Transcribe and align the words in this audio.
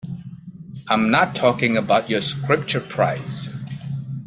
I'm 0.89 1.11
not 1.11 1.35
talking 1.35 1.77
about 1.77 2.09
your 2.09 2.21
Scripture 2.21 2.79
prize. 2.79 3.51